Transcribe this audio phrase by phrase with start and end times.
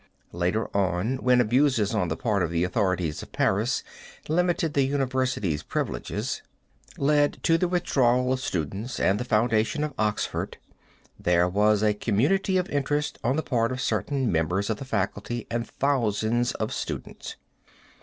[0.31, 3.83] Later on, when abuses on the part of the authorities of Paris
[4.27, 6.41] limited the University's privileges,
[6.97, 10.57] led to the withdrawal of students and the foundation of Oxford,
[11.19, 15.45] there was a community of interest on the part of certain members of the faculty
[15.51, 17.35] and thousands of students.